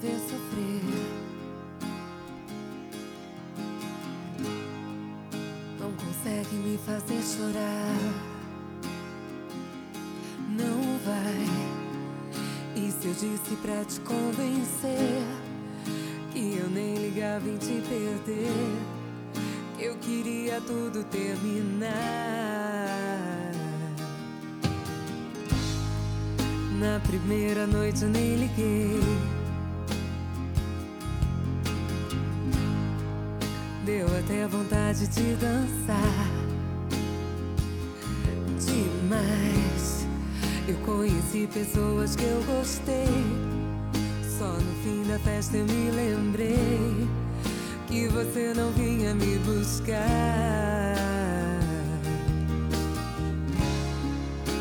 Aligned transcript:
ver 0.00 0.18
sofrer. 0.18 0.82
Não 5.78 5.92
consegue 5.92 6.54
me 6.54 6.78
fazer 6.78 7.22
chorar. 7.22 7.96
Não 10.48 10.98
vai. 11.04 11.46
E 12.76 12.90
se 12.90 13.08
eu 13.08 13.12
disse 13.12 13.56
pra 13.60 13.84
te 13.84 14.00
convencer 14.00 15.22
que 16.32 16.56
eu 16.56 16.70
nem 16.70 16.94
ligava 16.94 17.46
em 17.46 17.58
te 17.58 17.82
perder? 17.86 18.50
Que 19.76 19.84
eu 19.84 19.96
queria 19.96 20.60
tudo 20.62 21.04
terminar. 21.04 21.90
Na 26.78 26.98
primeira 27.00 27.66
noite 27.66 28.02
eu 28.02 28.08
nem 28.08 28.36
liguei. 28.36 29.39
Até 34.30 34.46
vontade 34.46 35.08
de 35.08 35.34
dançar. 35.34 36.30
Demais. 38.64 40.06
Eu 40.68 40.76
conheci 40.86 41.48
pessoas 41.52 42.14
que 42.14 42.22
eu 42.22 42.40
gostei. 42.44 43.08
Só 44.38 44.46
no 44.46 44.82
fim 44.84 45.02
da 45.10 45.18
festa 45.18 45.56
eu 45.56 45.64
me 45.64 45.90
lembrei 45.90 47.08
que 47.88 48.06
você 48.06 48.54
não 48.54 48.70
vinha 48.70 49.12
me 49.14 49.36
buscar. 49.38 49.98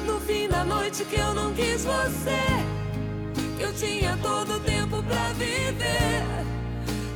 No 0.08 0.20
fim 0.22 0.50
da 0.50 0.66
noite 0.66 1.06
que 1.06 1.20
eu 1.20 1.32
não 1.36 1.54
quis 1.54 1.86
você, 1.86 2.42
que 3.56 3.64
eu 3.66 3.74
tinha 3.74 4.18
todo 4.18 4.56
o 4.56 4.60
tempo 4.62 5.04
pra 5.04 5.32
viver, 5.34 6.26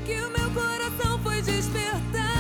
que 0.06 0.22
o 0.22 0.30
meu 0.38 0.52
coração 0.52 1.18
foi 1.24 1.42
despertar. 1.42 2.33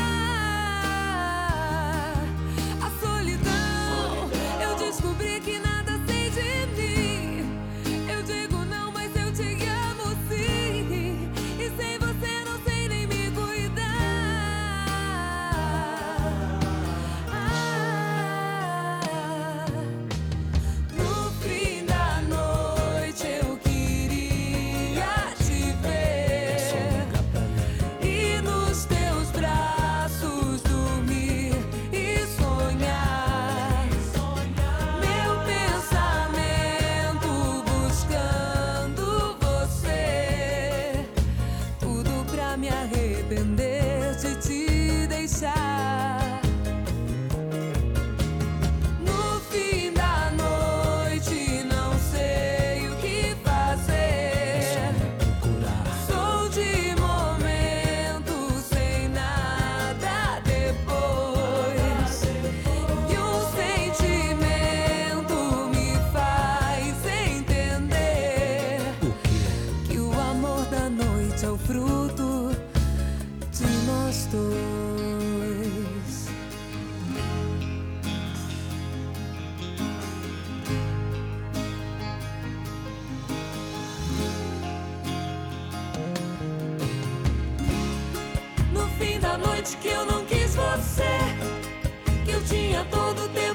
noite 89.63 89.77
que 89.77 89.87
eu 89.87 90.05
não 90.05 90.25
quis 90.25 90.55
você, 90.55 91.07
que 92.25 92.31
eu 92.31 92.43
tinha 92.43 92.85
todo 92.91 93.23
o 93.23 93.29
teu 93.29 93.52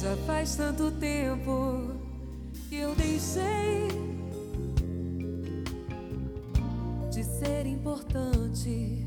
Já 0.00 0.16
faz 0.28 0.54
tanto 0.54 0.92
tempo 0.92 1.90
que 2.68 2.76
eu 2.76 2.94
deixei 2.94 3.88
de 7.10 7.24
ser 7.24 7.66
importante 7.66 9.04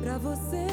pra 0.00 0.16
você. 0.16 0.66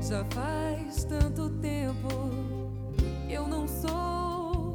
Já 0.00 0.24
faz 0.30 1.04
tanto 1.04 1.50
tempo 1.60 2.08
que 3.28 3.34
eu 3.34 3.46
não 3.46 3.68
sou. 3.68 4.74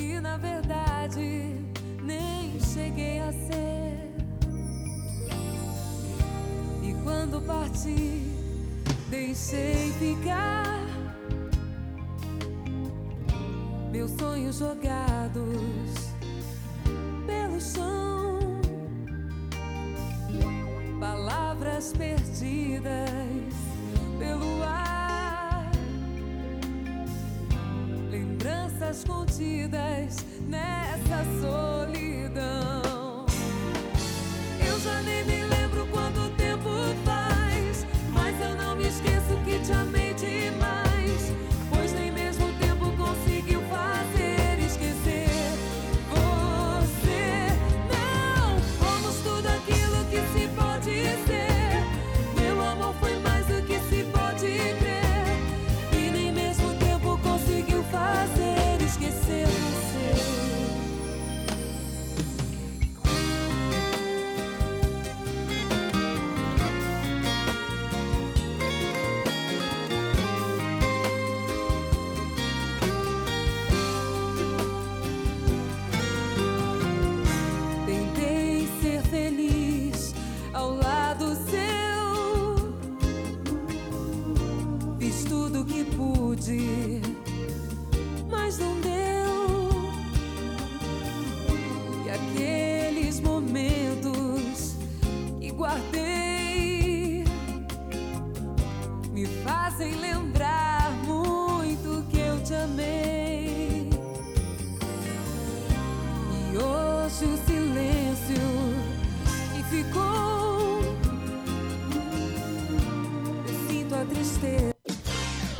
E 0.00 0.20
na 0.20 0.36
verdade 0.36 1.56
nem 2.04 2.60
cheguei 2.60 3.18
a 3.18 3.32
ser. 3.32 3.79
Quando 7.10 7.40
parti, 7.44 8.22
deixei 9.08 9.92
ficar 9.98 10.86
meus 13.90 14.12
sonhos 14.12 14.58
jogados 14.58 16.12
pelo 17.26 17.60
chão, 17.60 18.38
palavras 21.00 21.92
perdidas 21.98 23.54
pelo 24.20 24.62
ar, 24.62 25.68
lembranças 28.08 29.02
contidas 29.02 30.24
nessa 30.46 31.24
solidão. 31.40 33.26
Eu 34.64 34.78
já 34.78 35.02
nem 35.02 35.24
me 35.24 35.39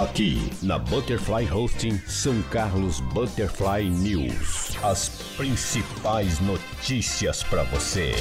Aqui 0.01 0.39
na 0.63 0.79
Butterfly 0.79 1.53
Hosting 1.53 1.99
São 2.09 2.41
Carlos 2.45 3.01
Butterfly 3.13 3.91
News. 3.91 4.75
As 4.83 5.11
principais 5.37 6.41
notícias 6.41 7.43
para 7.43 7.65
você. 7.65 8.15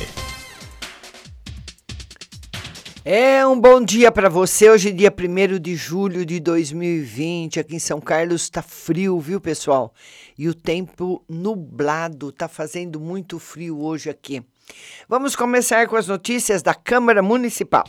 É 3.05 3.47
um 3.47 3.57
bom 3.57 3.81
dia 3.81 4.11
para 4.11 4.27
você. 4.27 4.69
Hoje, 4.69 4.91
dia 4.91 5.09
1 5.09 5.57
de 5.57 5.77
julho 5.77 6.25
de 6.25 6.41
2020, 6.41 7.61
aqui 7.61 7.77
em 7.77 7.79
São 7.79 8.01
Carlos 8.01 8.41
está 8.41 8.61
frio, 8.61 9.17
viu, 9.17 9.39
pessoal? 9.39 9.93
E 10.37 10.49
o 10.49 10.53
tempo 10.53 11.23
nublado, 11.29 12.29
tá 12.33 12.49
fazendo 12.49 12.99
muito 12.99 13.39
frio 13.39 13.81
hoje 13.81 14.09
aqui. 14.09 14.43
Vamos 15.07 15.33
começar 15.33 15.87
com 15.87 15.95
as 15.95 16.07
notícias 16.07 16.61
da 16.61 16.73
Câmara 16.73 17.23
Municipal. 17.23 17.85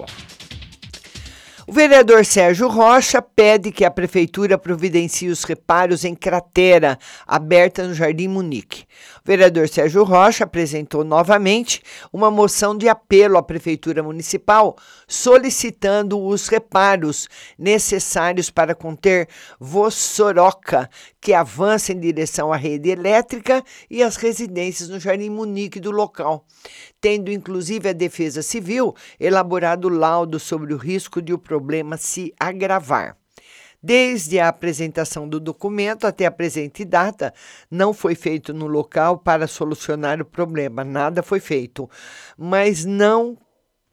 O 1.70 1.72
vereador 1.72 2.24
Sérgio 2.24 2.66
Rocha 2.66 3.22
pede 3.22 3.70
que 3.70 3.84
a 3.84 3.92
prefeitura 3.92 4.58
providencie 4.58 5.28
os 5.28 5.44
reparos 5.44 6.04
em 6.04 6.16
cratera 6.16 6.98
aberta 7.24 7.86
no 7.86 7.94
Jardim 7.94 8.26
Munique. 8.26 8.86
Vereador 9.30 9.68
Sérgio 9.68 10.02
Rocha 10.02 10.42
apresentou 10.42 11.04
novamente 11.04 11.80
uma 12.12 12.32
moção 12.32 12.76
de 12.76 12.88
apelo 12.88 13.38
à 13.38 13.42
prefeitura 13.44 14.02
municipal 14.02 14.76
solicitando 15.06 16.20
os 16.20 16.48
reparos 16.48 17.28
necessários 17.56 18.50
para 18.50 18.74
conter 18.74 19.28
Vossoroca, 19.60 20.90
que 21.20 21.32
avança 21.32 21.92
em 21.92 22.00
direção 22.00 22.52
à 22.52 22.56
rede 22.56 22.90
elétrica 22.90 23.62
e 23.88 24.02
às 24.02 24.16
residências 24.16 24.88
no 24.88 24.98
Jardim 24.98 25.30
Munique 25.30 25.78
do 25.78 25.92
local, 25.92 26.44
tendo 27.00 27.30
inclusive 27.30 27.88
a 27.88 27.92
Defesa 27.92 28.42
Civil 28.42 28.96
elaborado 29.20 29.88
laudo 29.88 30.40
sobre 30.40 30.74
o 30.74 30.76
risco 30.76 31.22
de 31.22 31.32
o 31.32 31.38
problema 31.38 31.96
se 31.96 32.34
agravar. 32.36 33.19
Desde 33.82 34.38
a 34.38 34.48
apresentação 34.48 35.26
do 35.26 35.40
documento 35.40 36.06
até 36.06 36.26
a 36.26 36.30
presente 36.30 36.84
data, 36.84 37.32
não 37.70 37.94
foi 37.94 38.14
feito 38.14 38.52
no 38.52 38.66
local 38.66 39.18
para 39.18 39.46
solucionar 39.46 40.20
o 40.20 40.24
problema, 40.24 40.84
nada 40.84 41.22
foi 41.22 41.40
feito. 41.40 41.88
Mas 42.36 42.84
não 42.84 43.38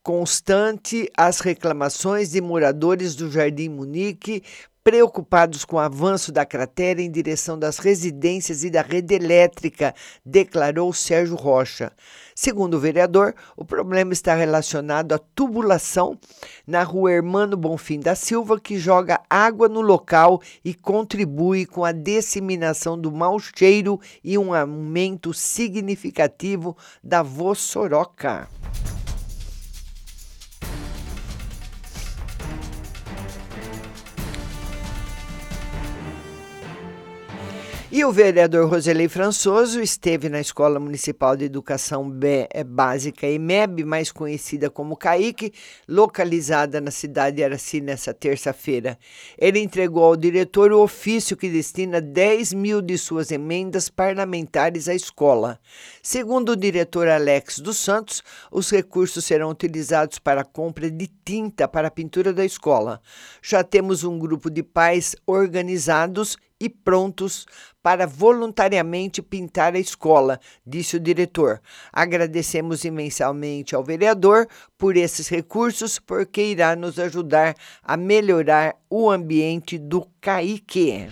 constante 0.04 1.10
as 1.18 1.42
reclamações 1.42 2.32
de 2.32 2.40
moradores 2.40 3.16
do 3.16 3.30
Jardim 3.30 3.70
Munique 3.70 4.42
preocupados 4.88 5.66
com 5.66 5.76
o 5.76 5.80
avanço 5.80 6.32
da 6.32 6.46
cratera 6.46 7.02
em 7.02 7.12
direção 7.12 7.60
das 7.60 7.78
residências 7.78 8.64
e 8.64 8.70
da 8.70 8.82
rede 8.82 9.14
elétrica, 9.14 9.94
declarou 10.26 10.94
Sérgio 10.94 11.36
Rocha. 11.36 11.92
Segundo 12.34 12.76
o 12.76 12.80
vereador, 12.80 13.36
o 13.58 13.66
problema 13.66 14.14
está 14.14 14.34
relacionado 14.34 15.12
à 15.12 15.20
tubulação 15.20 16.18
na 16.66 16.84
rua 16.84 17.12
Hermano 17.12 17.58
Bonfim 17.58 18.00
da 18.00 18.16
Silva, 18.16 18.58
que 18.58 18.80
joga 18.80 19.20
água 19.30 19.68
no 19.68 19.82
local 19.82 20.42
e 20.64 20.74
contribui 20.74 21.66
com 21.66 21.84
a 21.84 21.92
disseminação 21.92 22.98
do 22.98 23.12
mau 23.12 23.38
cheiro 23.40 24.00
e 24.24 24.38
um 24.38 24.54
aumento 24.54 25.34
significativo 25.34 26.78
da 27.04 27.22
vossoroca. 27.22 28.48
E 37.90 38.04
o 38.04 38.12
vereador 38.12 38.70
Roselei 38.70 39.08
Françoso 39.08 39.80
esteve 39.80 40.28
na 40.28 40.42
Escola 40.42 40.78
Municipal 40.78 41.38
de 41.38 41.46
Educação 41.46 42.14
eh, 42.22 42.62
Básica 42.62 43.26
EMEB, 43.26 43.86
mais 43.86 44.12
conhecida 44.12 44.70
como 44.70 44.98
CAIC, 44.98 45.54
localizada 45.88 46.82
na 46.82 46.92
cidade 46.92 47.38
de 47.38 47.46
Araci 47.46 47.80
nessa 47.80 48.14
terça-feira. 48.14 49.00
Ele 49.38 49.60
entregou 49.60 50.04
ao 50.04 50.18
diretor 50.18 50.74
o 50.74 50.84
ofício 50.84 51.38
que 51.38 51.48
destina 51.48 52.02
10 52.02 52.52
mil 52.52 52.82
de 52.82 52.98
suas 52.98 53.32
emendas 53.32 53.88
parlamentares 53.88 54.90
à 54.90 54.94
escola. 54.94 55.58
Segundo 56.04 56.50
o 56.50 56.58
diretor 56.58 57.08
Alex 57.08 57.60
dos 57.60 57.78
Santos, 57.78 58.22
os 58.52 58.70
recursos 58.70 59.24
serão 59.24 59.50
utilizados 59.50 60.20
para 60.20 60.42
a 60.42 60.46
compra 60.46 60.92
de 60.92 61.10
tinta 61.24 61.70
para 61.70 61.88
a 61.88 61.92
pintura 61.92 62.34
da 62.34 62.44
escola. 62.44 63.02
Já 63.42 63.64
temos 63.64 64.04
um 64.04 64.20
grupo 64.20 64.50
de 64.50 64.62
pais 64.62 65.16
organizados 65.26 66.38
e 66.60 66.70
prontos 66.70 67.46
para 67.82 68.06
voluntariamente 68.06 69.22
pintar 69.22 69.76
a 69.76 69.80
escola, 69.80 70.40
disse 70.66 70.98
o 70.98 71.00
diretor. 71.00 71.62
Agradecemos 71.92 72.84
imensamente 72.84 73.76
ao 73.76 73.84
vereador 73.84 74.48
por 74.78 74.98
esses 74.98 75.28
recursos, 75.30 76.00
porque 76.00 76.42
irá 76.42 76.76
nos 76.76 77.00
ajudar 77.00 77.56
a 77.82 77.96
melhorar 77.96 78.76
o 78.90 79.10
ambiente 79.10 79.78
do 79.78 80.08
CAIQ. 80.20 81.08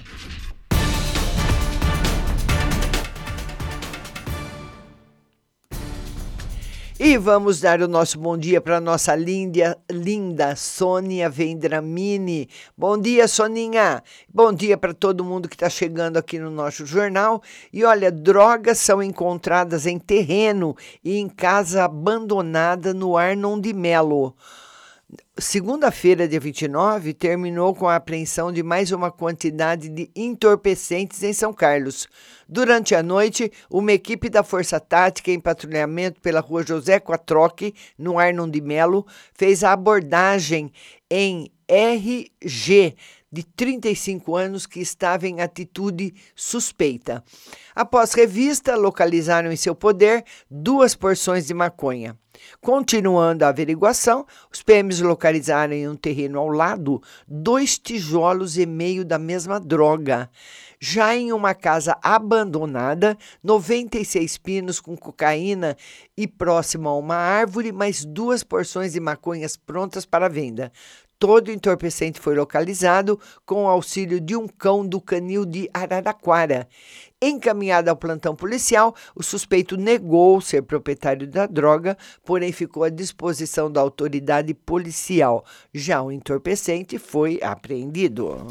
E 6.98 7.18
vamos 7.18 7.60
dar 7.60 7.82
o 7.82 7.90
nosso 7.90 8.18
bom 8.18 8.38
dia 8.38 8.62
para 8.62 8.80
nossa 8.80 9.14
linda, 9.18 9.78
linda 9.92 10.56
Sônia 10.56 11.30
Vendramini. 11.30 12.48
Bom 12.78 12.98
dia, 12.98 13.28
Soninha. 13.28 14.02
Bom 14.34 14.54
dia 14.54 14.78
para 14.78 14.94
todo 14.94 15.22
mundo 15.22 15.50
que 15.50 15.56
está 15.56 15.70
chegando 15.70 16.16
aqui 16.16 16.40
no 16.40 16.50
nosso 16.50 16.86
jornal. 16.86 17.44
E 17.74 17.84
olha, 17.84 18.10
drogas 18.10 18.78
são 18.78 19.04
encontradas 19.04 19.86
em 19.86 20.00
terreno 20.00 20.74
e 21.04 21.18
em 21.18 21.28
casa 21.28 21.84
abandonada 21.84 22.94
no 22.94 23.18
Arnon 23.18 23.60
de 23.60 23.74
Melo. 23.74 24.34
Segunda-feira, 25.38 26.30
dia 26.30 26.40
29, 26.40 27.14
terminou 27.14 27.76
com 27.76 27.90
a 27.90 27.98
apreensão 27.98 28.54
de 28.54 28.64
mais 28.64 28.94
uma 28.94 29.12
quantidade 29.12 29.90
de 29.90 30.10
entorpecentes 30.16 31.22
em 31.24 31.34
São 31.34 31.52
Carlos. 31.52 32.08
Durante 32.48 32.96
a 32.96 33.04
noite, 33.04 33.52
uma 33.70 33.92
equipe 33.92 34.30
da 34.30 34.44
Força 34.44 34.80
Tática 34.80 35.32
em 35.32 35.40
patrulhamento 35.42 36.22
pela 36.22 36.40
rua 36.40 36.66
José 36.66 37.02
Quatroque, 37.02 37.76
no 37.98 38.18
Arnon 38.18 38.50
de 38.50 38.62
Melo, 38.62 39.06
fez 39.34 39.62
a 39.62 39.74
abordagem 39.74 40.72
em 41.12 41.52
RG, 41.68 42.96
de 43.36 43.44
35 43.44 44.34
anos, 44.34 44.66
que 44.66 44.80
estava 44.80 45.28
em 45.28 45.42
atitude 45.42 46.14
suspeita. 46.34 47.22
Após 47.76 48.14
revista, 48.14 48.78
localizaram 48.78 49.52
em 49.52 49.58
seu 49.58 49.76
poder 49.76 50.24
duas 50.50 50.96
porções 50.96 51.46
de 51.46 51.54
maconha. 51.54 52.18
Continuando 52.62 53.44
a 53.44 53.50
averiguação, 53.50 54.26
os 54.52 54.62
PMs 54.62 55.02
localizaram 55.02 55.74
em 55.74 55.88
um 55.88 55.96
terreno 55.96 56.40
ao 56.40 56.50
lado 56.50 57.02
dois 57.28 57.78
tijolos 57.78 58.58
e 58.58 58.66
meio 58.66 59.04
da 59.06 59.18
mesma 59.18 59.60
droga. 59.60 60.30
Já 60.80 61.16
em 61.16 61.32
uma 61.32 61.54
casa 61.54 61.98
abandonada, 62.02 63.18
96 63.44 64.38
pinos 64.38 64.80
com 64.80 64.96
cocaína 64.96 65.76
e 66.18 66.28
próximo 66.28 66.90
a 66.90 66.98
uma 66.98 67.16
árvore, 67.16 67.72
mais 67.72 68.04
duas 68.04 68.44
porções 68.44 68.94
de 68.94 69.00
maconhas 69.00 69.56
prontas 69.56 70.06
para 70.06 70.30
venda. 70.30 70.72
Todo 71.18 71.52
entorpecente 71.52 72.20
foi 72.20 72.36
localizado 72.36 73.20
com 73.46 73.64
o 73.64 73.68
auxílio 73.68 74.20
de 74.20 74.36
um 74.36 74.48
cão 74.48 74.86
do 74.86 75.00
canil 75.00 75.46
de 75.46 75.70
Araraquara. 75.74 76.68
Encaminhado 77.22 77.90
ao 77.90 77.96
plantão 77.96 78.36
policial, 78.36 78.94
o 79.16 79.24
suspeito 79.24 79.78
negou 79.78 80.42
ser 80.42 80.62
proprietário 80.64 81.26
da 81.26 81.46
droga, 81.46 81.98
porém 82.26 82.52
ficou 82.52 82.84
à 82.84 82.90
disposição 82.90 83.72
da 83.72 83.80
autoridade 83.80 84.54
policial. 84.54 85.46
Já 85.74 86.02
o 86.02 86.12
entorpecente 86.12 87.00
foi 87.00 87.40
apreendido. 87.42 88.46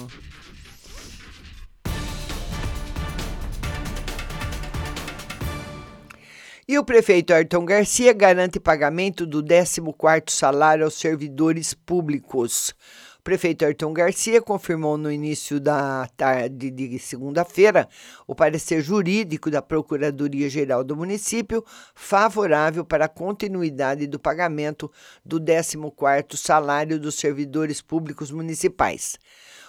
E 6.67 6.79
o 6.79 6.85
prefeito 6.85 7.35
Ayrton 7.35 7.63
Garcia 7.67 8.15
garante 8.15 8.59
pagamento 8.59 9.27
do 9.27 9.43
14º 9.43 10.31
salário 10.31 10.87
aos 10.87 10.95
servidores 10.95 11.75
públicos. 11.75 12.75
O 13.19 13.23
prefeito 13.23 13.67
Ayrton 13.67 13.93
Garcia 13.93 14.41
confirmou 14.41 14.97
no 14.97 15.13
início 15.13 15.61
da 15.61 16.09
tarde 16.17 16.71
de 16.71 16.99
segunda-feira 16.99 17.87
o 18.27 18.35
parecer 18.35 18.81
jurídico 18.81 19.51
da 19.51 19.61
Procuradoria-Geral 19.61 20.83
do 20.83 20.97
município 20.97 21.63
favorável 21.95 22.83
para 22.83 23.05
a 23.05 23.09
continuidade 23.09 24.07
do 24.07 24.19
pagamento 24.19 24.91
do 25.23 25.39
14º 25.39 26.35
salário 26.35 26.99
dos 26.99 27.17
servidores 27.17 27.83
públicos 27.83 28.31
municipais. 28.31 29.19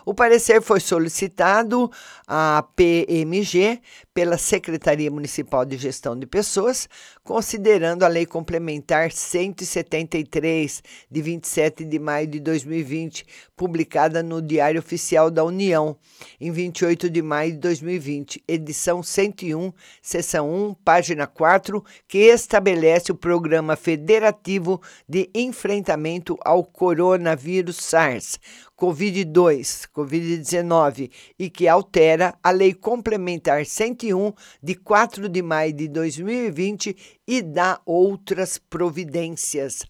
O 0.06 0.14
parecer 0.14 0.62
foi 0.62 0.80
solicitado 0.80 1.92
à 2.28 2.64
PMG 2.76 3.82
pela 4.16 4.38
Secretaria 4.38 5.12
Municipal 5.12 5.66
de 5.66 5.76
Gestão 5.76 6.18
de 6.18 6.26
Pessoas, 6.26 6.88
considerando 7.22 8.04
a 8.04 8.08
Lei 8.08 8.26
Complementar 8.26 9.12
173, 9.12 10.82
de 11.12 11.22
27 11.22 11.84
de 11.84 12.00
maio 12.00 12.26
de 12.26 12.40
2020, 12.40 13.26
publicada 13.58 14.24
no 14.24 14.42
Diário 14.42 14.80
Oficial 14.80 15.30
da 15.30 15.44
União, 15.44 15.98
em 16.40 16.50
28 16.50 17.10
de 17.10 17.22
maio 17.22 17.52
de 17.52 17.58
2020, 17.58 18.42
edição 18.48 19.04
101, 19.04 19.74
seção 20.02 20.50
1, 20.50 20.74
página 20.76 21.28
4, 21.28 21.84
que 22.08 22.20
estabelece 22.20 23.12
o 23.12 23.16
Programa 23.16 23.76
Federativo 23.76 24.82
de 25.10 25.30
Enfrentamento 25.36 26.38
ao 26.46 26.64
Coronavírus 26.64 27.76
SARS, 27.76 28.40
Covid-2, 28.78 29.88
Covid-19 29.94 31.10
e 31.40 31.50
que 31.50 31.68
altera 31.68 32.36
a 32.44 32.52
Lei 32.52 32.74
Complementar 32.74 33.66
101 33.66 34.34
de 34.62 34.76
4 34.76 35.30
de 35.30 35.42
maio 35.42 35.74
de 35.74 35.88
2020 35.88 36.96
e 37.28 37.42
dá 37.42 37.80
outras 37.86 38.58
providências. 38.58 39.84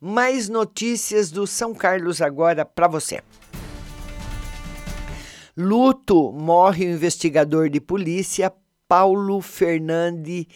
Mais 0.00 0.48
notícias 0.48 1.30
do 1.30 1.46
São 1.46 1.74
Carlos 1.74 2.20
agora 2.22 2.64
para 2.64 2.88
você. 2.88 3.22
Luto 5.56 6.32
morre 6.32 6.86
o 6.86 6.94
investigador 6.94 7.68
de 7.68 7.80
polícia 7.80 8.52
Paulo 8.88 9.40
Fernandes 9.40 10.46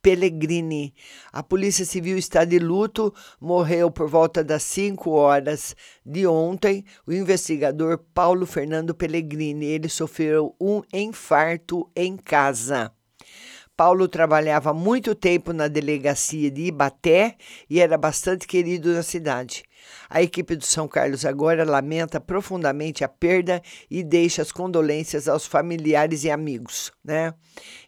Pellegrini. 0.00 0.94
A 1.32 1.42
Polícia 1.42 1.84
Civil 1.84 2.16
está 2.16 2.44
de 2.44 2.58
luto, 2.58 3.14
morreu 3.40 3.90
por 3.90 4.08
volta 4.08 4.44
das 4.44 4.62
5 4.62 5.10
horas 5.10 5.74
de 6.04 6.26
ontem 6.26 6.84
o 7.06 7.12
investigador 7.12 7.98
Paulo 8.14 8.46
Fernando 8.46 8.94
Pellegrini. 8.94 9.66
Ele 9.66 9.88
sofreu 9.88 10.54
um 10.60 10.82
infarto 10.92 11.90
em 11.94 12.16
casa. 12.16 12.92
Paulo 13.76 14.06
trabalhava 14.06 14.74
muito 14.74 15.14
tempo 15.14 15.52
na 15.52 15.66
delegacia 15.66 16.50
de 16.50 16.62
Ibaté 16.64 17.36
e 17.68 17.80
era 17.80 17.96
bastante 17.96 18.46
querido 18.46 18.92
na 18.92 19.02
cidade. 19.02 19.64
A 20.08 20.22
equipe 20.22 20.54
do 20.54 20.64
São 20.64 20.86
Carlos 20.86 21.24
agora 21.24 21.64
lamenta 21.64 22.20
profundamente 22.20 23.02
a 23.02 23.08
perda 23.08 23.62
e 23.90 24.02
deixa 24.02 24.42
as 24.42 24.52
condolências 24.52 25.26
aos 25.26 25.46
familiares 25.46 26.22
e 26.24 26.30
amigos, 26.30 26.92
né? 27.02 27.34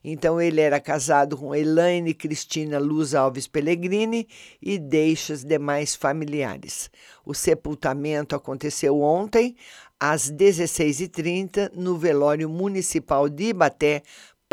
Então 0.02 0.40
ele 0.40 0.60
era 0.60 0.80
casado 0.80 1.36
com 1.36 1.54
Elaine 1.54 2.14
Cristina 2.14 2.78
Luz 2.78 3.14
Alves 3.14 3.46
Pellegrini 3.46 4.26
e 4.60 4.78
deixa 4.78 5.34
os 5.34 5.44
demais 5.44 5.94
familiares. 5.94 6.90
O 7.24 7.34
sepultamento 7.34 8.34
aconteceu 8.34 9.00
ontem 9.00 9.54
às 10.00 10.30
16h30 10.30 11.70
no 11.74 11.96
velório 11.96 12.48
municipal 12.48 13.28
de 13.28 13.44
Ibaté, 13.44 14.02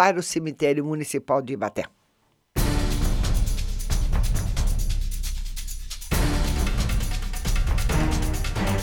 para 0.01 0.19
o 0.19 0.23
cemitério 0.23 0.83
municipal 0.83 1.43
de 1.43 1.53
Ibaté. 1.53 1.83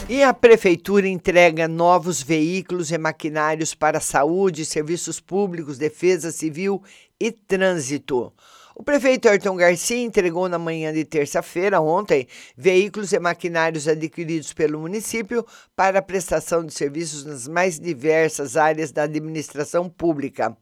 E 0.08 0.22
a 0.22 0.32
prefeitura 0.32 1.08
entrega 1.08 1.66
novos 1.66 2.22
veículos 2.22 2.92
e 2.92 2.98
maquinários 2.98 3.74
para 3.74 3.98
saúde, 3.98 4.64
serviços 4.64 5.18
públicos, 5.18 5.76
defesa 5.76 6.30
civil 6.30 6.80
e 7.18 7.32
trânsito. 7.32 8.32
O 8.78 8.84
prefeito 8.84 9.28
Ayrton 9.28 9.56
Garcia 9.56 10.04
entregou 10.04 10.48
na 10.48 10.56
manhã 10.56 10.92
de 10.92 11.04
terça-feira, 11.04 11.80
ontem, 11.80 12.28
veículos 12.56 13.12
e 13.12 13.18
maquinários 13.18 13.88
adquiridos 13.88 14.52
pelo 14.52 14.78
município 14.78 15.44
para 15.74 15.98
a 15.98 16.02
prestação 16.02 16.64
de 16.64 16.72
serviços 16.72 17.24
nas 17.24 17.48
mais 17.48 17.80
diversas 17.80 18.56
áreas 18.56 18.92
da 18.92 19.02
administração 19.02 19.88
pública. 19.90 20.56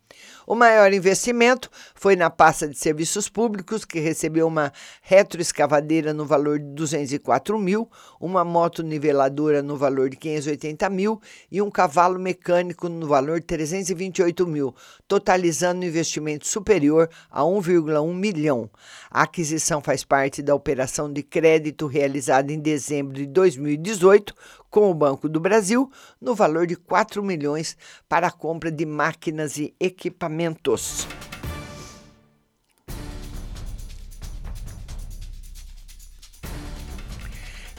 O 0.46 0.54
maior 0.54 0.92
investimento 0.92 1.68
foi 1.92 2.14
na 2.14 2.30
pasta 2.30 2.68
de 2.68 2.78
serviços 2.78 3.28
públicos, 3.28 3.84
que 3.84 3.98
recebeu 3.98 4.46
uma 4.46 4.72
retroescavadeira 5.02 6.14
no 6.14 6.24
valor 6.24 6.60
de 6.60 6.66
204 6.66 7.58
mil, 7.58 7.90
uma 8.20 8.44
moto 8.44 8.80
niveladora 8.84 9.60
no 9.60 9.76
valor 9.76 10.08
de 10.08 10.16
580 10.16 10.88
mil 10.88 11.20
e 11.50 11.60
um 11.60 11.68
cavalo 11.68 12.16
mecânico 12.16 12.88
no 12.88 13.08
valor 13.08 13.40
de 13.40 13.46
328 13.46 14.46
mil, 14.46 14.72
totalizando 15.08 15.80
um 15.80 15.88
investimento 15.88 16.46
superior 16.46 17.10
a 17.28 17.42
1,1 17.42 18.14
milhão. 18.14 18.70
A 19.10 19.22
aquisição 19.22 19.80
faz 19.80 20.04
parte 20.04 20.42
da 20.42 20.54
operação 20.54 21.12
de 21.12 21.24
crédito 21.24 21.88
realizada 21.88 22.52
em 22.52 22.60
dezembro 22.60 23.14
de 23.14 23.26
2018 23.26 24.32
com 24.76 24.90
o 24.90 24.94
Banco 24.94 25.26
do 25.26 25.40
Brasil 25.40 25.90
no 26.20 26.34
valor 26.34 26.66
de 26.66 26.76
4 26.76 27.22
milhões 27.22 27.78
para 28.06 28.26
a 28.26 28.30
compra 28.30 28.70
de 28.70 28.84
máquinas 28.84 29.56
e 29.56 29.74
equipamentos. 29.80 31.08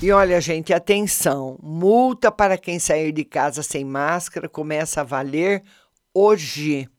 E 0.02 0.12
olha, 0.12 0.42
gente, 0.42 0.74
atenção: 0.74 1.60
multa 1.62 2.32
para 2.32 2.58
quem 2.58 2.80
sair 2.80 3.12
de 3.12 3.24
casa 3.24 3.62
sem 3.62 3.86
máscara 3.86 4.50
começa 4.50 5.02
a 5.02 5.04
valer 5.04 5.62
hoje. 6.12 6.90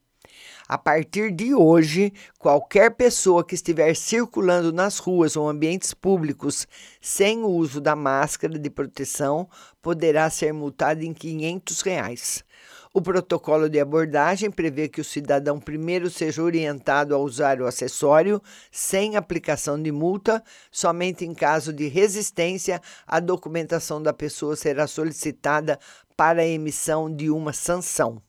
A 0.69 0.77
partir 0.77 1.33
de 1.33 1.55
hoje, 1.55 2.13
qualquer 2.39 2.91
pessoa 2.91 3.43
que 3.43 3.55
estiver 3.55 3.97
circulando 3.97 4.71
nas 4.71 4.99
ruas 4.99 5.35
ou 5.35 5.49
ambientes 5.49 5.95
públicos 5.95 6.69
sem 7.01 7.43
o 7.43 7.49
uso 7.49 7.81
da 7.81 7.97
máscara 7.97 8.59
de 8.59 8.69
proteção 8.69 9.49
poderá 9.81 10.29
ser 10.29 10.53
multada 10.53 11.03
em 11.03 11.15
500 11.15 11.81
reais. 11.81 12.45
O 12.93 13.01
protocolo 13.01 13.71
de 13.71 13.81
abordagem 13.81 14.51
prevê 14.51 14.89
que 14.89 15.01
o 15.01 15.05
cidadão 15.05 15.59
primeiro 15.59 16.11
seja 16.11 16.43
orientado 16.43 17.15
a 17.15 17.19
usar 17.19 17.63
o 17.63 17.67
acessório 17.67 18.39
sem 18.71 19.17
aplicação 19.17 19.83
de 19.83 19.91
multa, 19.91 20.45
somente 20.71 21.25
em 21.25 21.33
caso 21.33 21.73
de 21.73 21.89
resistência, 21.89 22.79
a 23.07 23.21
documentação 23.21 24.03
da 24.03 24.13
pessoa 24.13 24.55
será 24.55 24.87
solicitada 24.87 25.79
para 26.15 26.43
a 26.43 26.47
emissão 26.47 27.11
de 27.11 27.31
uma 27.31 27.55
sanção. 27.55 28.21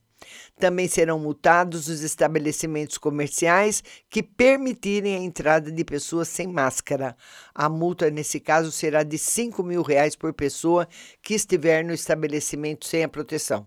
Também 0.60 0.86
serão 0.86 1.18
multados 1.18 1.88
os 1.88 2.02
estabelecimentos 2.02 2.98
comerciais 2.98 3.82
que 4.10 4.22
permitirem 4.22 5.16
a 5.16 5.20
entrada 5.20 5.72
de 5.72 5.84
pessoas 5.84 6.28
sem 6.28 6.46
máscara. 6.46 7.16
A 7.54 7.66
multa, 7.66 8.10
nesse 8.10 8.38
caso, 8.38 8.70
será 8.70 9.02
de 9.02 9.16
5 9.16 9.62
mil 9.62 9.80
reais 9.80 10.14
por 10.14 10.34
pessoa 10.34 10.86
que 11.22 11.32
estiver 11.32 11.82
no 11.82 11.94
estabelecimento 11.94 12.86
sem 12.86 13.02
a 13.02 13.08
proteção. 13.08 13.66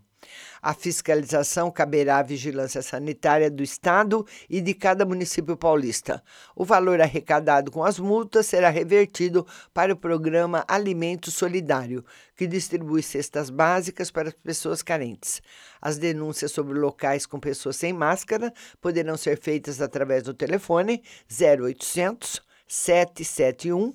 A 0.62 0.74
fiscalização 0.74 1.70
caberá 1.70 2.20
à 2.20 2.24
vigilância 2.24 2.82
sanitária 2.82 3.52
do 3.52 3.62
Estado 3.62 4.26
e 4.50 4.62
de 4.62 4.74
cada 4.74 5.06
município 5.06 5.58
paulista. 5.58 6.24
O 6.56 6.64
valor 6.64 7.02
arrecadado 7.02 7.72
com 7.72 7.84
as 7.84 8.00
multas 8.00 8.46
será 8.46 8.70
revertido 8.70 9.46
para 9.74 9.94
o 9.94 9.98
programa 9.98 10.64
Alimento 10.68 11.32
Solidário, 11.32 12.06
que 12.36 12.48
distribui 12.48 13.04
cestas 13.04 13.50
básicas 13.50 14.10
para 14.10 14.30
as 14.30 14.36
pessoas 14.36 14.82
carentes. 14.82 15.42
As 15.82 15.98
denúncias 15.98 16.52
sobre 16.52 16.80
locais 16.80 17.26
com 17.26 17.40
pessoas 17.40 17.76
sem 17.76 17.92
máscara 17.92 18.54
poderão 18.80 19.18
ser 19.18 19.40
feitas 19.40 19.82
através 19.82 20.24
do 20.24 20.34
telefone 20.34 21.04
0800 21.30 22.42
771 22.68 23.94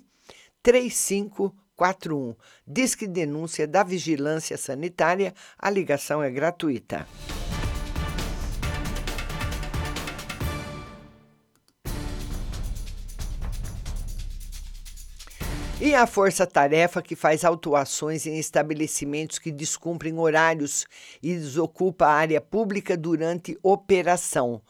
35 0.63 1.55
41. 1.79 2.35
Disque 2.67 3.07
denúncia 3.07 3.65
da 3.67 3.85
Vigilância 3.85 4.59
Sanitária. 4.59 5.33
A 5.57 5.71
ligação 5.71 6.21
é 6.21 6.29
gratuita. 6.29 7.07
E 15.81 15.95
a 15.95 16.09
força-tarefa 16.09 17.01
que 17.01 17.15
faz 17.15 17.45
autuações 17.45 18.27
em 18.27 18.37
estabelecimentos 18.37 19.39
que 19.39 19.53
descumprem 19.53 20.19
horários 20.19 20.85
e 21.23 21.33
desocupa 21.33 22.07
a 22.07 22.15
área 22.15 22.41
pública 22.41 22.97
durante 22.97 23.57
operação. 23.63 24.61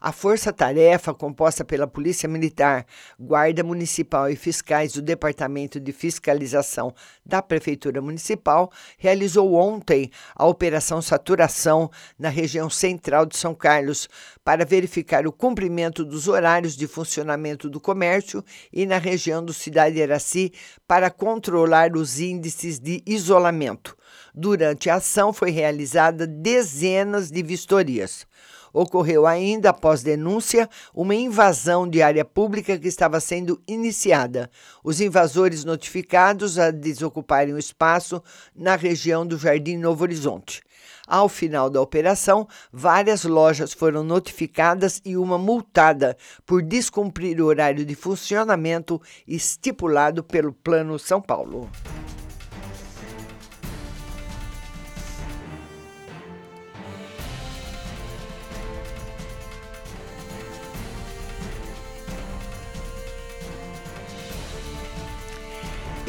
A 0.00 0.12
força-tarefa, 0.12 1.12
composta 1.12 1.64
pela 1.64 1.86
Polícia 1.86 2.28
Militar, 2.28 2.86
Guarda 3.18 3.64
Municipal 3.64 4.30
e 4.30 4.36
fiscais 4.36 4.92
do 4.92 5.02
Departamento 5.02 5.80
de 5.80 5.92
Fiscalização 5.92 6.94
da 7.26 7.42
Prefeitura 7.42 8.00
Municipal, 8.00 8.70
realizou 8.96 9.54
ontem 9.54 10.10
a 10.36 10.46
Operação 10.46 11.02
Saturação 11.02 11.90
na 12.16 12.28
região 12.28 12.70
central 12.70 13.26
de 13.26 13.36
São 13.36 13.54
Carlos 13.54 14.08
para 14.44 14.64
verificar 14.64 15.26
o 15.26 15.32
cumprimento 15.32 16.04
dos 16.04 16.28
horários 16.28 16.76
de 16.76 16.86
funcionamento 16.86 17.68
do 17.68 17.80
comércio 17.80 18.44
e 18.72 18.86
na 18.86 18.98
região 18.98 19.44
do 19.44 19.52
Cidade 19.52 19.98
Iraci 19.98 20.52
para 20.86 21.10
controlar 21.10 21.96
os 21.96 22.20
índices 22.20 22.78
de 22.78 23.02
isolamento. 23.04 23.96
Durante 24.32 24.88
a 24.88 24.96
ação 24.96 25.32
foi 25.32 25.50
realizada 25.50 26.24
dezenas 26.24 27.30
de 27.30 27.42
vistorias. 27.42 28.26
Ocorreu 28.72 29.26
ainda, 29.26 29.70
após 29.70 30.02
denúncia, 30.02 30.68
uma 30.94 31.14
invasão 31.14 31.88
de 31.88 32.02
área 32.02 32.24
pública 32.24 32.78
que 32.78 32.88
estava 32.88 33.20
sendo 33.20 33.60
iniciada. 33.66 34.50
Os 34.82 35.00
invasores 35.00 35.64
notificados 35.64 36.58
a 36.58 36.70
desocuparem 36.70 37.54
o 37.54 37.58
espaço 37.58 38.22
na 38.54 38.76
região 38.76 39.26
do 39.26 39.38
Jardim 39.38 39.76
Novo 39.76 40.04
Horizonte. 40.04 40.62
Ao 41.06 41.26
final 41.26 41.70
da 41.70 41.80
operação, 41.80 42.46
várias 42.70 43.24
lojas 43.24 43.72
foram 43.72 44.04
notificadas 44.04 45.00
e 45.04 45.16
uma 45.16 45.38
multada 45.38 46.16
por 46.44 46.62
descumprir 46.62 47.40
o 47.40 47.46
horário 47.46 47.84
de 47.84 47.94
funcionamento 47.94 49.00
estipulado 49.26 50.22
pelo 50.22 50.52
Plano 50.52 50.98
São 50.98 51.20
Paulo. 51.20 51.70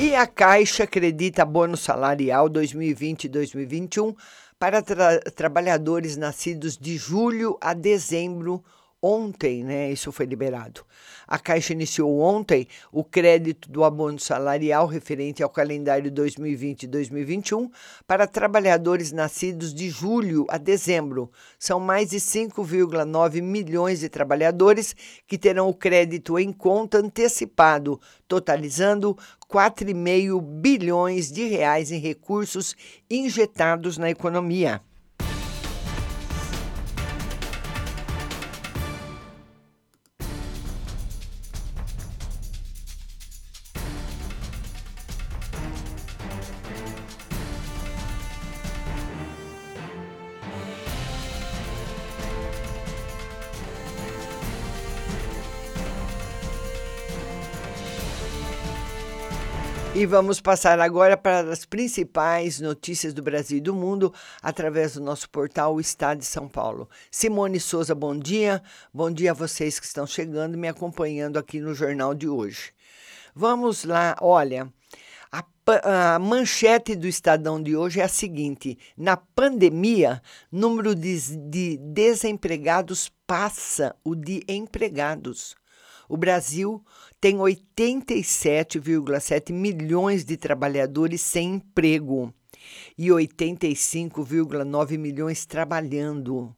E 0.02 0.16
a 0.16 0.26
Caixa 0.26 0.86
acredita 0.86 1.44
bônus 1.44 1.82
salarial 1.82 2.48
2020 2.48 3.26
e 3.26 3.28
2021 3.28 4.16
para 4.58 4.82
tra 4.82 5.20
trabalhadores 5.36 6.16
nascidos 6.16 6.78
de 6.78 6.96
julho 6.96 7.58
a 7.60 7.74
dezembro 7.74 8.64
ontem, 9.02 9.64
né? 9.64 9.92
Isso 9.92 10.12
foi 10.12 10.26
liberado. 10.26 10.86
A 11.28 11.38
Caixa 11.38 11.74
iniciou 11.74 12.20
ontem 12.20 12.68
o 12.92 13.04
crédito 13.04 13.70
do 13.70 13.84
abono 13.84 14.20
salarial 14.20 14.88
referente 14.88 15.44
ao 15.44 15.50
calendário 15.50 16.12
2020 16.12 16.84
e 16.84 16.88
2021 16.88 17.70
para 18.08 18.28
trabalhadores 18.28 19.12
nascidos 19.12 19.74
de 19.74 19.90
julho 19.90 20.46
a 20.50 20.58
dezembro. 20.58 21.32
São 21.58 21.80
mais 21.80 22.10
de 22.10 22.18
5,9 22.18 23.42
milhões 23.42 24.00
de 24.00 24.10
trabalhadores 24.10 24.96
que 25.28 25.38
terão 25.38 25.70
o 25.70 25.74
crédito 25.74 26.38
em 26.40 26.52
conta 26.52 26.98
antecipado, 26.98 28.00
totalizando 28.28 29.16
4,5 29.48 30.42
bilhões 30.42 31.32
de 31.32 31.46
reais 31.48 31.92
em 31.92 32.00
recursos 32.00 32.76
injetados 33.10 33.98
na 33.98 34.10
economia. 34.10 34.82
E 60.00 60.06
vamos 60.06 60.40
passar 60.40 60.80
agora 60.80 61.18
para 61.18 61.52
as 61.52 61.66
principais 61.66 62.62
notícias 62.62 63.14
do 63.14 63.22
Brasil 63.22 63.58
e 63.58 63.62
do 63.62 63.76
mundo 63.76 64.14
através 64.42 64.94
do 64.94 65.02
nosso 65.02 65.30
portal 65.30 65.76
o 65.76 65.82
Estado 65.82 66.20
de 66.20 66.26
São 66.26 66.48
Paulo. 66.48 66.90
Simone 67.12 67.60
Souza, 67.60 67.94
bom 67.94 68.18
dia. 68.18 68.64
Bom 68.94 69.12
dia 69.12 69.32
a 69.32 69.34
vocês 69.34 69.78
que 69.78 69.86
estão 69.86 70.08
chegando 70.08 70.58
me 70.58 70.70
acompanhando 70.70 71.38
aqui 71.38 71.60
no 71.60 71.74
jornal 71.74 72.16
de 72.16 72.30
hoje. 72.30 72.72
Vamos 73.36 73.84
lá, 73.84 74.16
olha. 74.22 74.72
A, 75.30 75.44
a 76.16 76.18
manchete 76.18 76.96
do 76.96 77.06
Estadão 77.06 77.62
de 77.62 77.76
hoje 77.76 78.00
é 78.00 78.06
a 78.06 78.08
seguinte: 78.08 78.78
na 78.96 79.18
pandemia, 79.18 80.22
número 80.50 80.96
de, 80.96 81.20
de 81.50 81.78
desempregados 81.78 83.12
passa 83.28 83.94
o 84.02 84.16
de 84.16 84.46
empregados. 84.48 85.59
O 86.10 86.18
Brasil 86.18 86.84
tem 87.22 87.38
87,7 87.38 89.54
milhões 89.54 90.26
de 90.26 90.36
trabalhadores 90.36 91.22
sem 91.22 91.54
emprego 91.54 92.34
e 92.98 93.10
85,9 93.10 94.98
milhões 94.98 95.46
trabalhando 95.46 96.52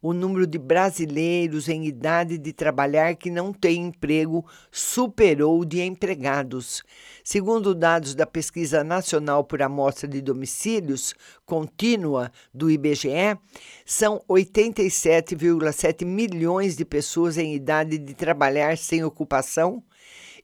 o 0.00 0.12
número 0.12 0.46
de 0.46 0.58
brasileiros 0.58 1.68
em 1.68 1.86
idade 1.86 2.38
de 2.38 2.52
trabalhar 2.52 3.14
que 3.16 3.30
não 3.30 3.52
têm 3.52 3.86
emprego 3.86 4.44
superou 4.70 5.60
o 5.60 5.64
de 5.64 5.80
empregados. 5.80 6.82
Segundo 7.24 7.74
dados 7.74 8.14
da 8.14 8.26
Pesquisa 8.26 8.82
Nacional 8.82 9.44
por 9.44 9.62
Amostra 9.62 10.08
de 10.08 10.20
Domicílios 10.20 11.14
Contínua 11.44 12.30
do 12.52 12.70
IBGE, 12.70 13.38
são 13.84 14.22
87,7 14.28 16.04
milhões 16.04 16.76
de 16.76 16.84
pessoas 16.84 17.38
em 17.38 17.54
idade 17.54 17.98
de 17.98 18.14
trabalhar 18.14 18.76
sem 18.78 19.04
ocupação 19.04 19.82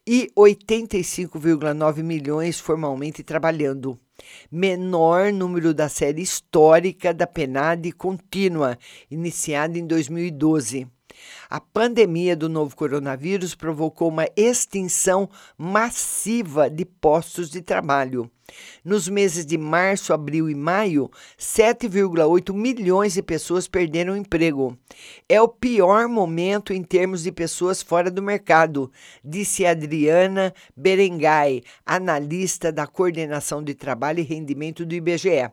e 0.07 0.31
85,9 0.37 2.03
milhões 2.03 2.59
formalmente 2.59 3.23
trabalhando 3.23 3.99
menor 4.51 5.31
número 5.31 5.73
da 5.73 5.89
série 5.89 6.21
histórica 6.21 7.13
da 7.13 7.27
PNAD 7.27 7.91
contínua, 7.91 8.77
iniciada 9.09 9.77
em 9.77 9.85
2012. 9.85 10.87
A 11.49 11.59
pandemia 11.59 12.35
do 12.35 12.49
novo 12.49 12.75
coronavírus 12.75 13.55
provocou 13.55 14.09
uma 14.09 14.27
extinção 14.35 15.29
massiva 15.57 16.69
de 16.69 16.85
postos 16.85 17.49
de 17.49 17.61
trabalho. 17.61 18.29
Nos 18.83 19.09
meses 19.09 19.45
de 19.45 19.57
março, 19.57 20.13
abril 20.13 20.49
e 20.49 20.55
maio, 20.55 21.09
7,8 21.37 22.53
milhões 22.53 23.13
de 23.13 23.23
pessoas 23.23 23.67
perderam 23.67 24.15
emprego. 24.15 24.77
É 25.27 25.41
o 25.41 25.47
pior 25.47 26.07
momento 26.07 26.71
em 26.71 26.83
termos 26.83 27.23
de 27.23 27.31
pessoas 27.31 27.81
fora 27.81 28.11
do 28.11 28.21
mercado, 28.21 28.91
disse 29.23 29.65
Adriana 29.65 30.53
Berengai, 30.77 31.63
analista 31.85 32.71
da 32.71 32.85
Coordenação 32.85 33.63
de 33.63 33.73
Trabalho 33.73 34.19
e 34.19 34.23
Rendimento 34.23 34.85
do 34.85 34.93
IBGE. 34.93 35.49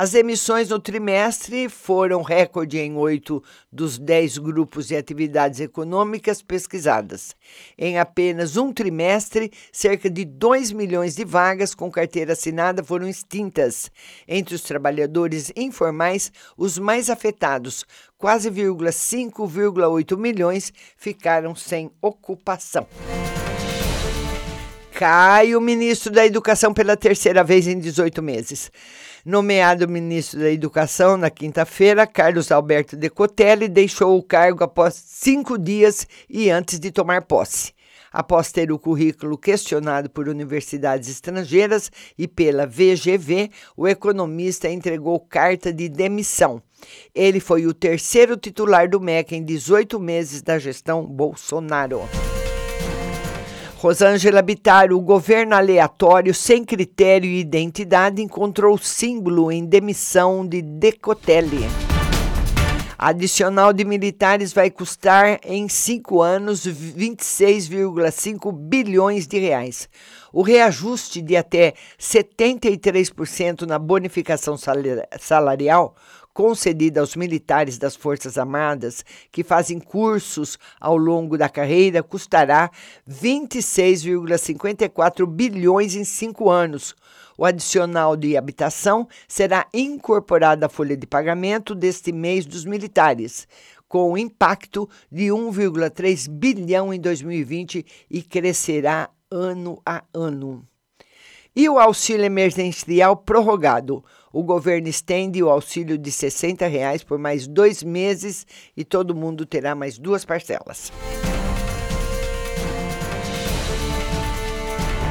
As 0.00 0.14
emissões 0.14 0.68
no 0.68 0.78
trimestre 0.78 1.68
foram 1.68 2.22
recorde 2.22 2.78
em 2.78 2.94
oito 2.96 3.42
dos 3.72 3.98
dez 3.98 4.38
grupos 4.38 4.86
de 4.86 4.94
atividades 4.94 5.58
econômicas 5.58 6.40
pesquisadas. 6.40 7.34
Em 7.76 7.98
apenas 7.98 8.56
um 8.56 8.72
trimestre, 8.72 9.50
cerca 9.72 10.08
de 10.08 10.24
2 10.24 10.70
milhões 10.70 11.16
de 11.16 11.24
vagas 11.24 11.74
com 11.74 11.90
carteira 11.90 12.34
assinada 12.34 12.84
foram 12.84 13.08
extintas. 13.08 13.90
Entre 14.28 14.54
os 14.54 14.62
trabalhadores 14.62 15.50
informais, 15.56 16.30
os 16.56 16.78
mais 16.78 17.10
afetados, 17.10 17.84
quase 18.16 18.48
5,8 18.52 20.16
milhões, 20.16 20.72
ficaram 20.96 21.56
sem 21.56 21.90
ocupação. 22.00 22.86
Cai 24.92 25.54
o 25.54 25.60
ministro 25.60 26.12
da 26.12 26.26
Educação 26.26 26.74
pela 26.74 26.96
terceira 26.96 27.44
vez 27.44 27.68
em 27.68 27.78
18 27.78 28.20
meses. 28.20 28.68
Nomeado 29.28 29.86
ministro 29.86 30.40
da 30.40 30.50
Educação 30.50 31.18
na 31.18 31.28
quinta-feira, 31.28 32.06
Carlos 32.06 32.50
Alberto 32.50 32.96
Decotelli 32.96 33.68
deixou 33.68 34.16
o 34.16 34.22
cargo 34.22 34.64
após 34.64 34.94
cinco 34.94 35.58
dias 35.58 36.06
e 36.30 36.48
antes 36.48 36.80
de 36.80 36.90
tomar 36.90 37.20
posse. 37.20 37.74
Após 38.10 38.50
ter 38.50 38.72
o 38.72 38.78
currículo 38.78 39.36
questionado 39.36 40.08
por 40.08 40.30
universidades 40.30 41.10
estrangeiras 41.10 41.92
e 42.16 42.26
pela 42.26 42.66
VGV, 42.66 43.50
o 43.76 43.86
economista 43.86 44.66
entregou 44.70 45.20
carta 45.20 45.70
de 45.70 45.90
demissão. 45.90 46.62
Ele 47.14 47.38
foi 47.38 47.66
o 47.66 47.74
terceiro 47.74 48.34
titular 48.34 48.88
do 48.88 48.98
MEC 48.98 49.36
em 49.36 49.44
18 49.44 50.00
meses 50.00 50.40
da 50.40 50.58
gestão 50.58 51.04
Bolsonaro. 51.04 52.00
Rosângela 53.80 54.42
Bittar, 54.42 54.92
o 54.92 55.00
governo 55.00 55.54
aleatório, 55.54 56.34
sem 56.34 56.64
critério 56.64 57.30
e 57.30 57.38
identidade, 57.38 58.20
encontrou 58.20 58.76
símbolo 58.76 59.52
em 59.52 59.64
demissão 59.64 60.44
de 60.44 60.60
Decotelli. 60.60 61.64
Adicional 62.98 63.72
de 63.72 63.84
militares 63.84 64.52
vai 64.52 64.68
custar 64.68 65.38
em 65.44 65.68
cinco 65.68 66.20
anos 66.20 66.66
26,5 66.66 68.52
bilhões 68.52 69.28
de 69.28 69.38
reais. 69.38 69.88
O 70.32 70.42
reajuste 70.42 71.22
de 71.22 71.36
até 71.36 71.74
73% 71.96 73.62
na 73.64 73.78
bonificação 73.78 74.56
salarial 75.20 75.94
concedida 76.38 77.00
aos 77.00 77.16
militares 77.16 77.78
das 77.78 77.96
Forças 77.96 78.38
Armadas 78.38 79.04
que 79.32 79.42
fazem 79.42 79.80
cursos 79.80 80.56
ao 80.80 80.96
longo 80.96 81.36
da 81.36 81.48
carreira 81.48 82.00
custará 82.00 82.70
26,54 83.10 85.26
bilhões 85.26 85.96
em 85.96 86.04
cinco 86.04 86.48
anos. 86.48 86.94
O 87.36 87.44
adicional 87.44 88.16
de 88.16 88.36
habitação 88.36 89.08
será 89.26 89.66
incorporado 89.74 90.64
à 90.64 90.68
folha 90.68 90.96
de 90.96 91.08
pagamento 91.08 91.74
deste 91.74 92.12
mês 92.12 92.46
dos 92.46 92.64
militares, 92.64 93.48
com 93.88 94.16
impacto 94.16 94.88
de 95.10 95.24
1,3 95.24 96.30
bilhão 96.30 96.94
em 96.94 97.00
2020 97.00 97.84
e 98.08 98.22
crescerá 98.22 99.10
ano 99.28 99.82
a 99.84 100.04
ano. 100.14 100.64
E 101.54 101.68
o 101.68 101.78
auxílio 101.78 102.24
emergencial 102.24 103.16
prorrogado. 103.16 104.04
O 104.32 104.42
governo 104.42 104.88
estende 104.88 105.42
o 105.42 105.48
auxílio 105.48 105.98
de 105.98 106.12
60 106.12 106.66
reais 106.66 107.02
por 107.02 107.18
mais 107.18 107.46
dois 107.46 107.82
meses 107.82 108.46
e 108.76 108.84
todo 108.84 109.14
mundo 109.14 109.46
terá 109.46 109.74
mais 109.74 109.98
duas 109.98 110.24
parcelas. 110.24 110.92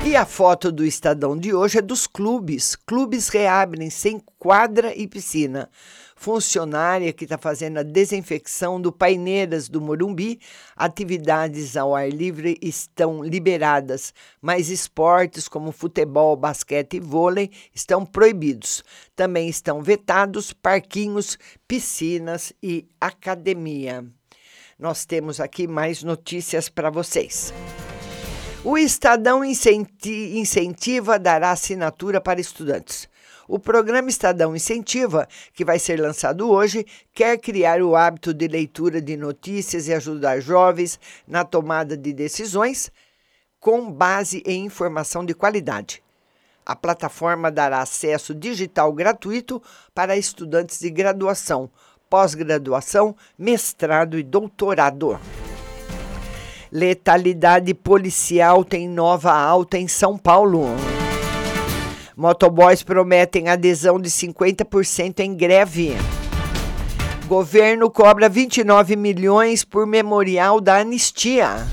E 0.08 0.16
a 0.16 0.26
foto 0.26 0.72
do 0.72 0.86
Estadão 0.86 1.38
de 1.38 1.54
hoje 1.54 1.80
é 1.80 1.82
dos 1.82 2.08
clubes. 2.08 2.78
Clubes 2.78 3.28
reabrem 3.28 3.90
sem 3.90 4.22
quadra 4.40 4.96
e 4.96 5.06
piscina 5.06 5.70
funcionária 6.16 7.12
que 7.12 7.26
está 7.26 7.38
fazendo 7.38 7.80
a 7.80 7.84
desinfecção 7.84 8.80
do 8.80 8.90
Paineiras 8.90 9.68
do 9.68 9.82
Morumbi. 9.82 10.40
Atividades 10.78 11.76
ao 11.76 11.94
ar 11.94 12.10
livre 12.10 12.58
estão 12.62 13.22
liberadas, 13.22 14.14
mas 14.42 14.70
esportes 14.70 15.50
como 15.50 15.74
futebol, 15.74 16.38
basquete 16.38 16.94
e 16.94 17.00
vôlei 17.02 17.52
estão 17.76 18.06
proibidos. 18.06 18.86
Também 19.14 19.50
estão 19.50 19.84
vetados 19.84 20.54
parquinhos, 20.54 21.38
piscinas 21.68 22.54
e 22.64 22.88
academia. 23.00 24.06
Nós 24.80 25.06
temos 25.06 25.42
aqui 25.42 25.68
mais 25.68 26.02
notícias 26.02 26.70
para 26.70 26.90
vocês. 26.90 27.54
O 28.70 28.78
Estadão 28.78 29.46
incentiva 29.46 31.16
a 31.16 31.18
dar 31.18 31.42
assinatura 31.42 32.20
para 32.20 32.42
estudantes. 32.42 33.08
O 33.48 33.58
programa 33.58 34.10
Estadão 34.10 34.54
Incentiva, 34.54 35.26
que 35.54 35.64
vai 35.64 35.80
ser 35.80 35.98
lançado 35.98 36.52
hoje, 36.52 36.86
quer 37.14 37.38
criar 37.38 37.82
o 37.82 37.96
hábito 37.96 38.34
de 38.34 38.46
leitura 38.46 39.02
de 39.02 39.16
notícias 39.16 39.88
e 39.88 39.94
ajudar 39.94 40.42
jovens 40.42 41.00
na 41.26 41.46
tomada 41.46 41.96
de 41.96 42.12
decisões 42.12 42.92
com 43.58 43.90
base 43.90 44.44
em 44.46 44.66
informação 44.66 45.26
de 45.26 45.34
qualidade. 45.34 46.04
A 46.66 46.76
plataforma 46.76 47.50
dará 47.50 47.80
acesso 47.80 48.36
digital 48.36 48.92
gratuito 48.92 49.64
para 49.96 50.18
estudantes 50.18 50.78
de 50.82 50.90
graduação, 50.90 51.72
pós-graduação, 52.10 53.16
mestrado 53.40 54.20
e 54.20 54.24
doutorado. 54.24 55.18
Letalidade 56.72 57.74
policial 57.74 58.64
tem 58.64 58.90
nova 58.90 59.32
alta 59.32 59.78
em 59.78 59.88
São 59.88 60.18
Paulo. 60.18 60.66
Motoboys 62.16 62.84
prometem 62.84 63.48
adesão 63.48 64.00
de 64.00 64.10
50% 64.10 65.20
em 65.20 65.36
greve. 65.36 65.96
Governo 67.28 67.90
cobra 67.90 68.28
29 68.28 68.96
milhões 68.96 69.64
por 69.64 69.86
memorial 69.86 70.60
da 70.60 70.78
anistia. 70.78 71.68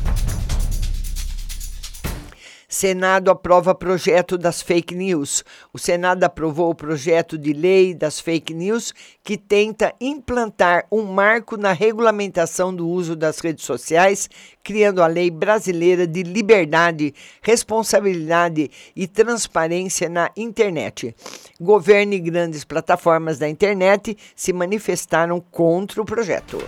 Senado 2.75 3.31
aprova 3.31 3.73
projeto 3.73 4.37
das 4.37 4.61
fake 4.61 4.97
news. 4.97 5.45
O 5.73 5.79
Senado 5.79 6.25
aprovou 6.25 6.71
o 6.71 6.75
projeto 6.75 7.39
de 7.39 7.53
lei 7.53 7.95
das 7.95 8.19
fake 8.19 8.53
news 8.53 8.93
que 9.23 9.37
tenta 9.39 9.95
implantar 10.01 10.85
um 10.91 11.05
marco 11.05 11.57
na 11.57 11.71
regulamentação 11.71 12.75
do 12.75 12.89
uso 12.89 13.15
das 13.15 13.39
redes 13.39 13.65
sociais, 13.65 14.29
criando 14.65 15.05
a 15.05 15.07
Lei 15.07 15.31
Brasileira 15.31 16.05
de 16.05 16.25
Liberdade, 16.25 17.15
Responsabilidade 17.41 18.69
e 18.97 19.07
Transparência 19.07 20.09
na 20.09 20.29
Internet. 20.37 21.15
Governo 21.61 22.15
e 22.15 22.19
grandes 22.19 22.65
plataformas 22.65 23.39
da 23.39 23.49
internet 23.49 24.19
se 24.35 24.53
manifestaram 24.53 25.39
contra 25.39 26.03
o 26.03 26.05
projeto. 26.05 26.59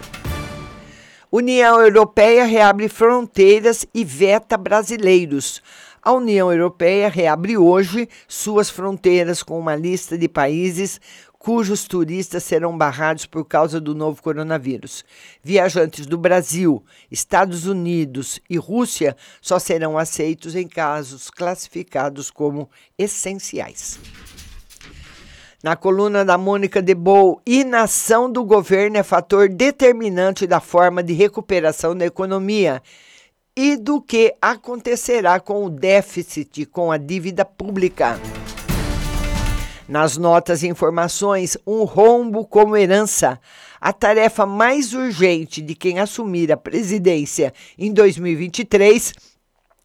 União 1.33 1.81
Europeia 1.81 2.45
reabre 2.45 2.89
fronteiras 2.89 3.85
e 3.93 4.05
veta 4.05 4.57
brasileiros. 4.57 5.61
A 6.07 6.13
União 6.13 6.53
Europeia 6.53 7.09
reabre 7.09 7.59
hoje 7.59 8.09
suas 8.29 8.71
fronteiras 8.71 9.43
com 9.43 9.59
uma 9.59 9.75
lista 9.75 10.17
de 10.17 10.29
países 10.29 11.01
cujos 11.37 11.83
turistas 11.83 12.45
serão 12.45 12.79
barrados 12.79 13.27
por 13.27 13.45
causa 13.45 13.81
do 13.81 13.93
novo 13.93 14.23
coronavírus. 14.23 15.05
Viajantes 15.43 16.07
do 16.07 16.17
Brasil, 16.17 16.81
Estados 17.11 17.67
Unidos 17.67 18.39
e 18.49 18.57
Rússia 18.57 19.17
só 19.43 19.59
serão 19.59 19.99
aceitos 19.99 20.55
em 20.55 20.69
casos 20.69 21.29
classificados 21.29 22.31
como 22.31 22.71
essenciais. 22.97 23.99
Na 25.61 25.75
coluna 25.75 26.25
da 26.25 26.39
Mônica 26.39 26.81
de 26.81 26.95
Bow, 26.95 27.43
inação 27.45 28.31
do 28.31 28.45
governo 28.45 28.97
é 28.97 29.03
fator 29.03 29.49
determinante 29.49 30.47
da 30.47 30.61
forma 30.61 31.03
de 31.03 31.15
recuperação 31.15 31.97
da 31.97 32.07
economia 32.07 32.81
e 33.57 33.77
do 33.77 34.03
que 34.03 34.35
acontecerá 34.41 35.41
com 35.41 35.65
o 35.65 35.71
déficit, 35.71 36.67
com 36.67 36.93
a 36.93 36.99
dívida 36.99 37.45
pública. 37.45 38.21
Nas 39.89 40.17
notas 40.17 40.63
e 40.63 40.69
informações, 40.69 41.57
um 41.67 41.85
rombo 41.85 42.45
como 42.45 42.77
herança. 42.77 43.41
A 43.81 43.93
tarefa 43.93 44.45
mais 44.45 44.93
urgente 44.93 45.63
de 45.63 45.75
quem 45.75 45.99
assumir 45.99 46.53
a 46.53 46.57
presidência 46.57 47.55
em 47.79 47.93
2023 47.93 49.15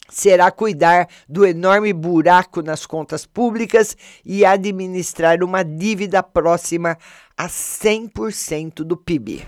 será 0.09 0.51
cuidar 0.51 1.07
do 1.29 1.45
enorme 1.45 1.93
buraco 1.93 2.61
nas 2.61 2.85
contas 2.85 3.25
públicas 3.25 3.95
e 4.25 4.43
administrar 4.43 5.41
uma 5.43 5.63
dívida 5.63 6.21
próxima 6.21 6.97
a 7.37 7.47
100% 7.47 8.83
do 8.83 8.97
PIB. 8.97 9.45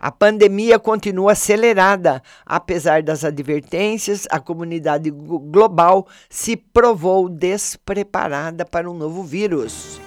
A 0.00 0.12
pandemia 0.12 0.78
continua 0.78 1.32
acelerada. 1.32 2.22
Apesar 2.44 3.02
das 3.02 3.24
advertências, 3.24 4.26
a 4.30 4.38
comunidade 4.38 5.10
global 5.10 6.06
se 6.28 6.56
provou 6.56 7.28
despreparada 7.28 8.64
para 8.64 8.90
um 8.90 8.94
novo 8.94 9.22
vírus. 9.22 10.00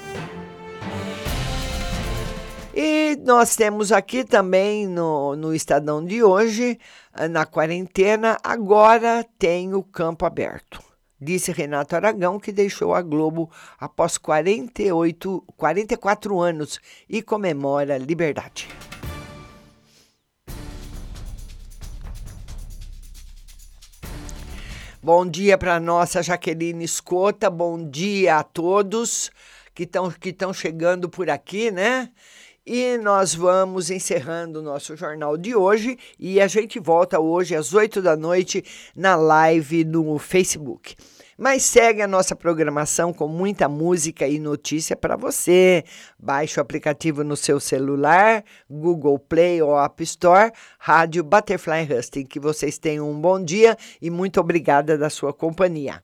E 2.73 3.17
nós 3.25 3.56
temos 3.56 3.91
aqui 3.91 4.23
também 4.23 4.88
no, 4.88 5.36
no 5.36 5.54
Estadão 5.54 6.04
de 6.04 6.23
hoje, 6.23 6.80
na 7.30 7.45
quarentena, 7.45 8.38
agora 8.43 9.25
tem 9.38 9.73
o 9.73 9.84
campo 9.84 10.25
aberto. 10.25 10.82
Disse 11.19 11.52
Renato 11.52 11.97
Aragão, 11.97 12.39
que 12.39 12.54
deixou 12.54 12.93
a 12.93 13.02
Globo 13.02 13.52
após 13.78 14.17
48, 14.17 15.43
44 15.58 16.39
anos 16.39 16.80
e 17.10 17.21
comemora 17.21 17.95
a 17.95 17.97
liberdade. 17.97 18.69
Bom 25.01 25.25
dia 25.25 25.57
para 25.57 25.79
nossa 25.79 26.21
Jaqueline 26.21 26.83
Escota, 26.83 27.49
bom 27.49 27.89
dia 27.89 28.35
a 28.35 28.43
todos 28.43 29.31
que 29.73 29.83
estão 29.83 30.12
que 30.12 30.35
chegando 30.53 31.07
por 31.07 31.29
aqui, 31.29 31.71
né? 31.71 32.12
E 32.65 32.97
nós 32.97 33.33
vamos 33.33 33.89
encerrando 33.89 34.59
o 34.59 34.62
nosso 34.62 34.97
jornal 34.97 35.38
de 35.38 35.55
hoje 35.55 35.97
e 36.19 36.41
a 36.41 36.47
gente 36.47 36.81
volta 36.81 37.17
hoje 37.17 37.55
às 37.55 37.73
8 37.73 38.01
da 38.01 38.17
noite 38.17 38.62
na 38.93 39.15
live 39.15 39.85
no 39.85 40.19
Facebook. 40.19 40.97
Mas 41.39 41.63
segue 41.63 42.02
a 42.02 42.08
nossa 42.08 42.36
programação 42.36 43.13
com 43.13 43.25
muita 43.25 43.69
música 43.69 44.28
e 44.28 44.38
notícia 44.38 44.93
para 44.93 45.15
você. 45.15 45.86
Baixe 46.19 46.60
o 46.60 46.62
aplicativo 46.62 47.23
no 47.23 47.38
seu 47.38 47.62
celular, 47.62 48.43
Google 48.69 49.17
Play 49.17 49.62
ou 49.62 49.80
App 49.80 50.04
Store, 50.04 50.52
Rádio 50.78 51.23
Butterfly 51.23 51.88
Husting. 51.89 52.25
Que 52.25 52.41
vocês 52.41 52.78
tenham 52.78 53.10
um 53.10 53.21
bom 53.21 53.41
dia 53.41 53.78
e 54.02 54.10
muito 54.10 54.38
obrigada 54.41 54.97
da 54.97 55.10
sua 55.10 55.32
companhia. 55.32 56.04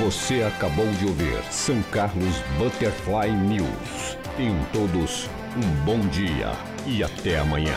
Você 0.00 0.42
acabou 0.42 0.88
de 0.98 1.06
ouvir 1.06 1.40
São 1.52 1.80
Carlos 1.92 2.40
Butterfly 2.58 3.30
News. 3.30 4.18
Tenham 4.36 4.58
todos 4.72 5.30
um 5.56 5.84
bom 5.84 6.00
dia 6.08 6.50
e 6.84 7.04
até 7.04 7.38
amanhã. 7.38 7.76